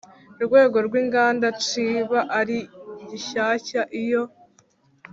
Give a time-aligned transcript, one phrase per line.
[0.43, 2.57] Rwego rw inganda ciba ari
[3.09, 4.23] gishyashya iyo